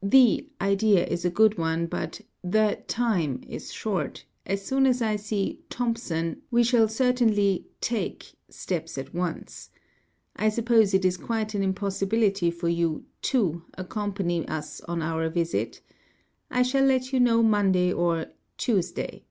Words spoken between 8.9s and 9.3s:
at